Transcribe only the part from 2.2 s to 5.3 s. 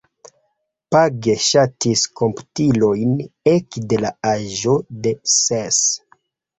komputilojn ekde la aĝo de